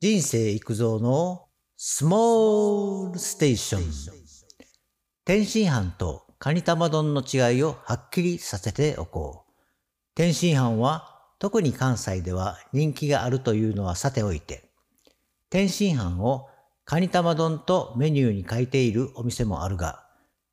[0.00, 3.82] 人生育造のスモールステーション。
[5.24, 9.52] 天津飯とカニ玉丼の違いをはっきりさせておこう。
[10.14, 14.70] 天津飯は特に関西では人気があるというのはさておいて、
[15.50, 16.46] 天津飯を
[16.84, 20.04] カニ玉丼とメニューに書いているお店もあるが、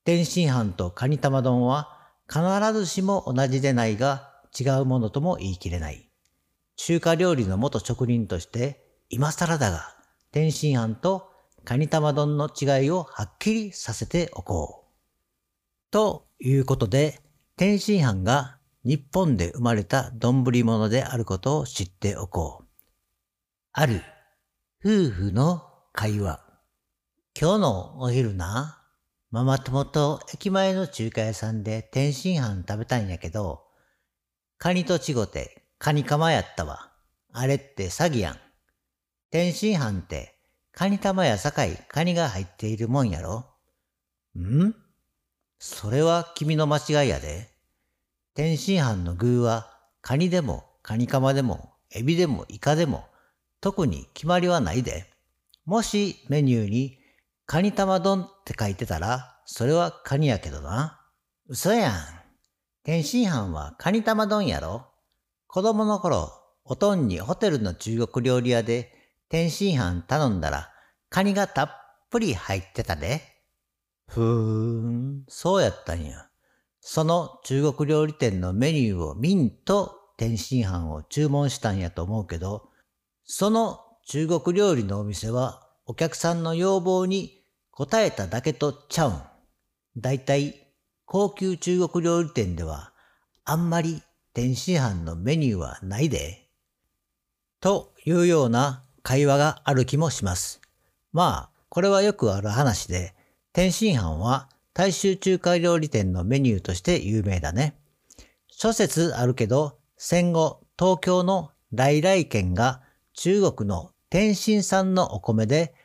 [0.06, 1.96] 天津飯とカニ玉丼は
[2.28, 2.42] 必
[2.74, 4.28] ずしも同じでないが
[4.60, 6.10] 違うものとも言い切れない。
[6.78, 9.96] 中華料理の元職人として今更だが
[10.32, 11.30] 天津飯と
[11.64, 15.92] カニ玉丼の違いをはっきりさせておこう。
[15.92, 17.22] ということで
[17.58, 22.66] 天津飯が日本で生まれた丼物であることを知っておこう。
[23.74, 24.02] ある
[24.84, 26.40] 夫婦の会話。
[27.40, 28.82] 今日のお昼な、
[29.32, 33.64] ママ友と駅前の中華屋さんで天津飯食べたんやけど、
[34.58, 36.92] カニと違てカニカマやったわ。
[37.34, 38.45] あれって詐欺やん。
[39.32, 40.36] 天津飯って
[40.72, 43.46] カニ玉やさいカニが入っているもんやろ？
[44.38, 44.74] ん？
[45.60, 47.50] それは君の間違いやで。
[48.34, 53.06] 天津飯の具はカニでもカニカマでもエビでもイカでも
[53.62, 55.06] 特に決まりはないで。
[55.66, 56.98] もしメニューに
[57.46, 61.02] カニ玉丼って書いてたらそれはカニやけどな。
[61.48, 61.94] 嘘やん。
[62.84, 64.88] 天津飯はカニ玉丼やろ？
[65.48, 66.34] 子供の頃、
[66.66, 68.92] おとんにホテルの中国料理屋で
[69.30, 70.72] 天津飯頼んだら、
[71.10, 71.70] カニがたっ
[72.10, 73.22] ぷり入ってたで。
[74.08, 76.30] ふーん、そうやったんや。
[76.80, 82.70] その中国料理店のメニューを見んと天津飯を注文したんやと思うけど、
[83.24, 89.22] その中国料理のお店はお客さんの要望に応えただけとちゃうん。
[89.98, 90.54] だいたい
[91.06, 92.94] 高級中国料理店では
[93.44, 94.02] あんまり
[94.34, 96.50] 天津飯のメニューはないで。
[97.62, 100.60] というような会話がある気もします。
[101.14, 103.14] まあ、これはよくある話で、
[103.54, 107.76] 天津飯は大衆中華料理店のメニューとして有名だね。
[108.48, 112.82] 諸説あるけど、戦後東京の来来県が
[113.14, 115.76] 中国の天津産のお米で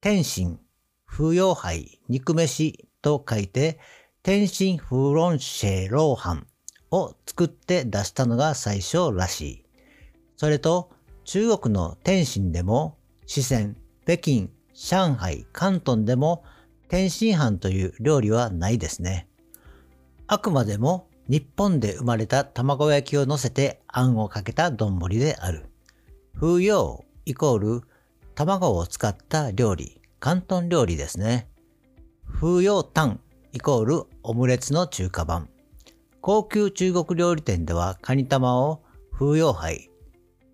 [0.00, 0.60] 天津、
[1.04, 3.80] 風洋杯、肉飯と書いて
[4.22, 6.46] 天津風論シェローハン
[6.92, 9.64] を作って出したのが最初らしい。
[10.36, 10.92] それと
[11.30, 12.96] 中国の天津でも、
[13.26, 13.74] 四川、
[14.04, 16.42] 北京、上海、広東でも
[16.88, 19.28] 天津飯という料理はないですね。
[20.26, 25.66] あくまでも日本で生まれた卵焼きを乗せてあんをかけた丼である。
[26.34, 27.82] 風洋イコール
[28.34, 31.50] 卵を使った料理、広東料理ですね。
[32.24, 33.20] 風洋タン
[33.52, 35.50] イコールオムレツの中華版。
[36.22, 39.87] 高級中国料理店ではカニ玉を風洋杯、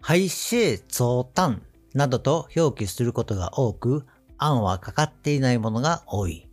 [0.06, 1.62] ハイシェーツォータン
[1.94, 4.04] などと表記することが多く、
[4.36, 6.46] あんはかかっていないものが多い。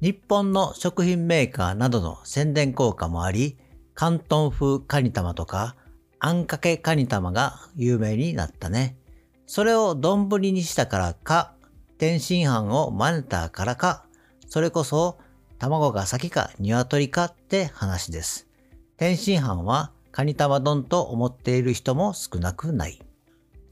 [0.00, 3.58] 日本の食品メーカーなどの宣伝効果もあり、
[3.94, 5.76] 広東風カニ玉とか、
[6.18, 8.96] あんかけカニ玉が有名になったね。
[9.44, 11.52] それを丼にしたからか、
[11.98, 14.06] 天津飯を真似たからか、
[14.48, 15.18] それこそ
[15.58, 18.48] 卵が先か鶏かって話です。
[18.96, 23.00] 天津飯はカニ玉丼と思っている人も少なくない。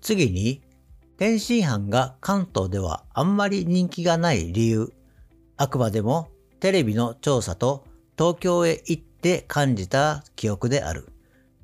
[0.00, 0.60] 次に、
[1.16, 4.92] 天津飯が関東ではあんまり人気がない理由。
[5.56, 7.84] あくまでもテレビの調査と
[8.18, 11.12] 東京へ行って感じた記憶である。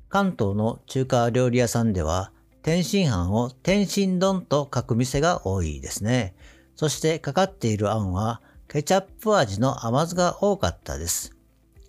[0.07, 6.35] 関東の中華料理屋さんでは天津飯を天津丼と書く店が多いですね。
[6.77, 11.35] そしてかかっているあんはケチャップ味の甘酢が多かったです。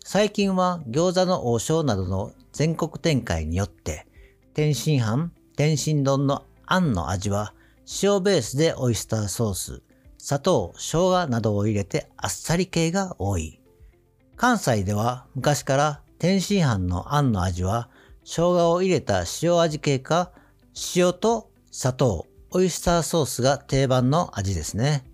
[0.03, 4.07] 最近は餃子の王将などの全国展開によって、
[4.55, 7.55] 天津飯、天津丼のあんの味は
[8.03, 9.83] 塩ベースでオイスターソース、
[10.19, 13.61] 砂糖、生姜などを入れてあっさり系が多い。
[14.37, 17.89] 関西では昔から天津飯のあんの味は
[18.25, 20.33] 生姜を入れた塩味系か
[20.97, 25.05] 塩と砂糖、オイスターソースが定番の味ですね。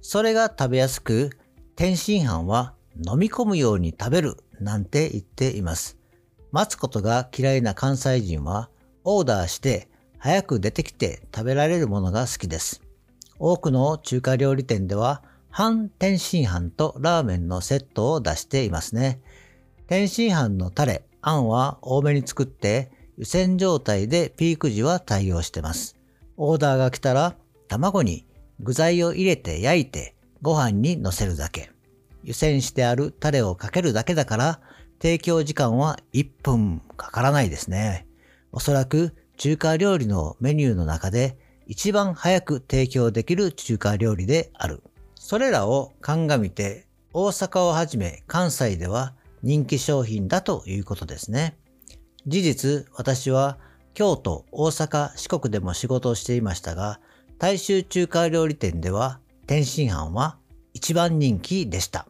[0.00, 1.30] それが食べやすく、
[1.76, 2.74] 天津飯は
[3.06, 5.97] 飲み込むように食べるなんて言っています。
[6.50, 8.70] 待つことが嫌いな関西人は
[9.04, 12.82] オーダーして早く出てきて食べられるものが好きです。
[13.38, 19.20] 多くの中華料理店では半天津飯とラーメンのセットを出していますね。
[19.86, 25.96] 天津飯のタレ、あんは多めに作って湯煎状態でピーク時は対応してます。
[26.36, 27.36] オーダーが来たら
[27.68, 28.26] 卵に
[28.60, 31.70] 具材を入れて焼いてご飯に乗せるだけ。
[32.22, 34.60] 湯煎してあるタレをかけるだけだから、
[35.00, 38.06] 提供時間は1分かからないですね。
[38.52, 44.82] おそらく中華料理のメニューの中で一番早く提供できる中華料理である。
[45.14, 51.56] それらを鑑みて大阪をはじめ関西では人気商品だということですね。
[52.26, 53.58] 事実私は
[53.94, 57.00] 京都、大阪、四国でも仕事をしていましたが
[57.38, 60.36] 大衆中華料理店では天津飯は
[60.74, 62.06] 一番人気でした。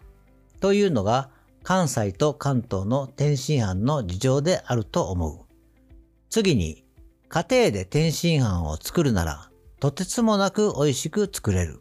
[0.61, 1.31] というのが
[1.69, 5.41] 関西と関東の天津飯の事情であると思う。
[6.31, 6.83] 次に
[7.29, 11.81] 家庭で天津飯を作るならとてつもなく美味しく作れる。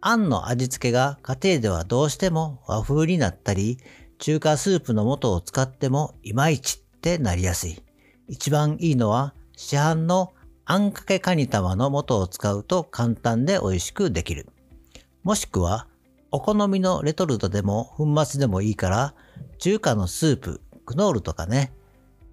[0.00, 3.78] あんの味付けが家庭ではどうしても和風になったり、
[4.18, 7.80] 中華スープの素を使ってもいまいちってなりやすい。
[8.26, 14.48] 一番いいのは市販のあんかけカニ玉の素を使うと簡単で美味しくできる。
[15.22, 15.86] もしくは
[16.36, 19.14] お好みのレトルトでも粉末でもいいから
[19.56, 21.72] 中華のスープ、クノールとかね、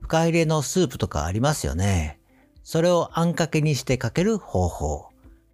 [0.01, 2.19] 深入れのスープとかありますよね。
[2.63, 5.07] それをあんかけにしてかける方法。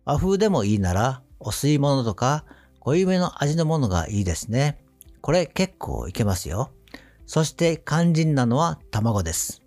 [0.03, 2.43] 和風でもいいならお吸い物とか
[2.79, 4.79] 濃いめの味のものがいいですね。
[5.21, 6.71] これ結構いけますよ。
[7.27, 9.61] そして肝心なのは卵です。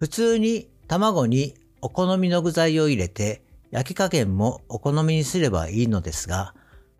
[0.00, 6.54] 普通に卵にお好みの具材を入れて焼き加減もお好みにすればいいのですが、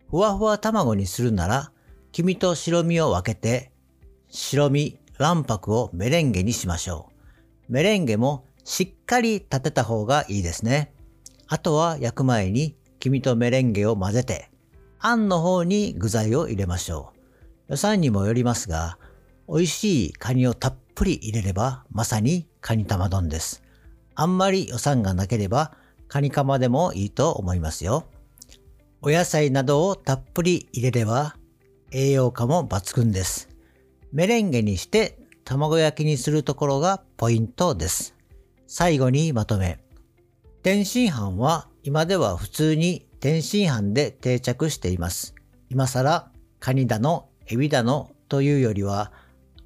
[0.09, 1.71] ふわふわ卵にするなら
[2.11, 3.71] 黄身と白身を分けて
[4.35, 7.09] 白身、卵白をメレンゲにしましょ
[7.69, 7.71] う。
[7.71, 10.93] メレンゲもしっかり立てた方がいいですね。
[11.47, 14.49] あとは焼く前に黄身とメレンゲを混ぜて、
[14.99, 17.13] あんの方に具材を入れましょ
[17.69, 17.71] う。
[17.71, 18.97] 予算にもよりますが、
[19.47, 23.63] 美味しいカニをたっぷり入れればまさにカニ玉丼です。
[24.15, 25.73] あんまり予算がなければ
[26.07, 28.07] カニカマでもいいと思いますよ。
[29.07, 31.35] お野菜などをたっぷり入れれば
[31.91, 33.49] 栄養価も抜群です。
[34.11, 38.15] メレンゲにして卵焼きにするところがポイントです。
[38.65, 39.77] 最後にまとめ。
[40.63, 45.35] 天津飯は今では普通に天津飯で定着しています。
[45.69, 49.11] 今更カニだの、エビだのというよりは、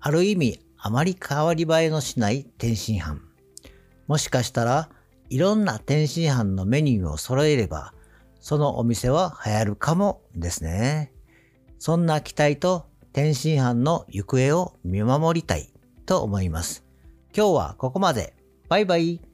[0.02, 3.22] ある意味あまり変わり映えのしない天津飯。
[4.06, 4.90] もしかしたら
[5.30, 7.94] いろんな天津飯のメニューを揃えれば、
[8.40, 11.12] そのお店は流行るかもですね。
[11.78, 15.72] そんな期待と天津飯の行方を見守りたい
[16.06, 16.86] と思います。
[17.36, 18.34] 今日はここまで。
[18.68, 19.29] バイバイ。